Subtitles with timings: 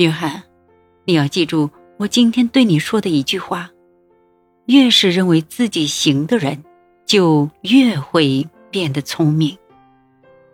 [0.00, 0.42] 约翰，
[1.04, 1.68] 你要记住
[1.98, 3.70] 我今天对你说的一句话：
[4.64, 6.64] 越是认为自己行的人，
[7.04, 9.58] 就越会变得聪明；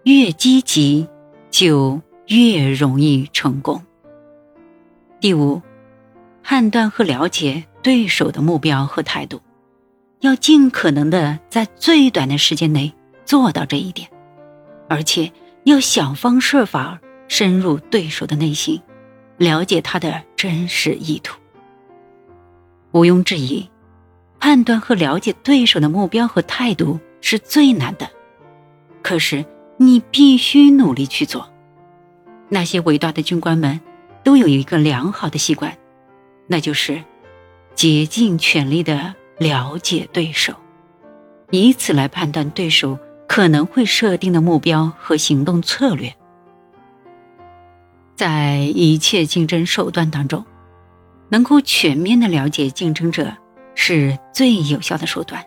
[0.02, 1.06] 越积极，
[1.48, 3.80] 就越容易成功。
[5.20, 5.62] 第五，
[6.42, 9.40] 判断和了解对手的目标和态度，
[10.22, 12.92] 要尽可能的在最短的时间内
[13.24, 14.10] 做到这一点，
[14.88, 15.30] 而且
[15.62, 18.82] 要想方设法深入对手的内心。
[19.38, 21.38] 了解他的真实意图。
[22.92, 23.68] 毋庸置疑，
[24.38, 28.08] 判断和了解对手的目标和态度是最难的，
[29.02, 29.44] 可是
[29.76, 31.48] 你必须努力去做。
[32.48, 33.80] 那些伟大的军官们
[34.22, 35.76] 都有一个良好的习惯，
[36.46, 37.02] 那就是
[37.74, 40.54] 竭尽全力的了解对手，
[41.50, 46.14] 以此来判断对手可能会设定的目标和行动策略。
[48.16, 50.44] 在一切竞争手段当中，
[51.28, 53.30] 能够全面的了解竞争者
[53.74, 55.44] 是最有效的手段。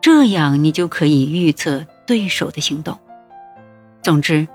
[0.00, 2.98] 这样，你就可以预测对手的行动。
[4.00, 4.46] 总之，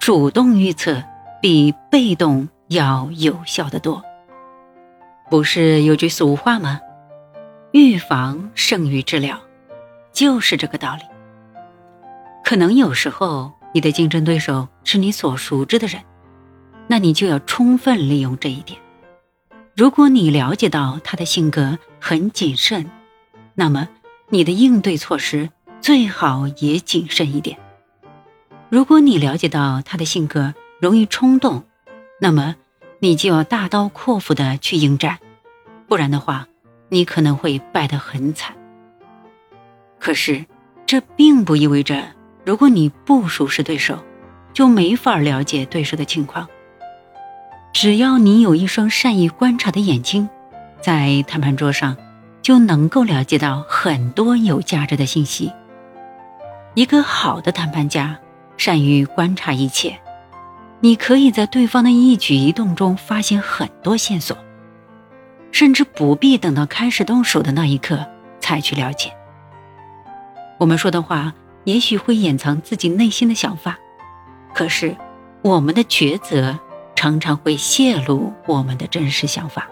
[0.00, 1.02] 主动预测
[1.42, 4.02] 比被动要有效的多。
[5.28, 6.80] 不是有句俗话吗
[7.72, 9.38] ？“预防胜于治疗”，
[10.12, 11.02] 就是这个道理。
[12.44, 16.00] 可能有时候，你的竞争对手是你所熟知的人。
[16.88, 18.80] 那你就要充分利用这一点。
[19.74, 22.90] 如果你了解到他的性格很谨慎，
[23.54, 23.88] 那么
[24.30, 27.58] 你的应对措施最好也谨慎一点。
[28.68, 31.64] 如果你了解到他的性格容易冲动，
[32.20, 32.56] 那么
[33.00, 35.18] 你就要大刀阔斧的去应战，
[35.86, 36.48] 不然的话，
[36.88, 38.56] 你可能会败得很惨。
[39.98, 40.46] 可是，
[40.86, 42.14] 这并不意味着
[42.44, 44.02] 如果你不熟识对手，
[44.52, 46.48] 就没法了解对手的情况。
[47.78, 50.30] 只要你有一双善于观察的眼睛，
[50.80, 51.94] 在谈判桌上
[52.40, 55.52] 就能够了解到很多有价值的信息。
[56.72, 58.18] 一个好的谈判家
[58.56, 59.98] 善于观察一切，
[60.80, 64.38] 你可以在对方的一举一动中发现很多线索，
[65.52, 68.06] 甚至不必等到开始动手的那一刻
[68.40, 69.12] 才去了解。
[70.56, 71.34] 我们说的话
[71.64, 73.78] 也许会掩藏自己内心的想法，
[74.54, 74.96] 可是
[75.42, 76.58] 我们的抉择。
[77.06, 79.68] 常常会泄露我们的真实想法。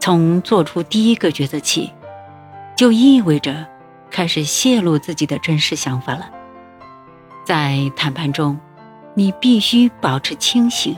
[0.00, 1.92] 从做出第一个抉择起，
[2.76, 3.64] 就意味着
[4.10, 6.28] 开始泄露自己的真实想法了。
[7.44, 8.58] 在谈判中，
[9.14, 10.96] 你必须保持清醒。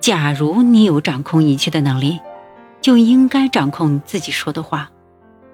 [0.00, 2.18] 假如你有掌控一切的能力，
[2.80, 4.90] 就应该掌控自己说的话，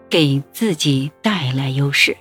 [0.08, 2.16] 给自己带来优势。